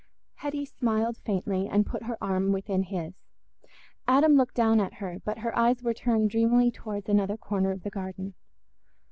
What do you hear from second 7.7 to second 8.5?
the garden.